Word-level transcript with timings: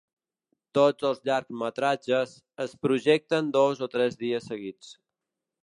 Tots 0.77 1.05
els 1.09 1.19
llargmetratges 1.29 2.33
es 2.67 2.73
projecten 2.87 3.53
dos 3.59 3.85
o 3.89 3.91
tres 3.97 4.21
dies 4.25 4.51
seguits. 4.55 4.93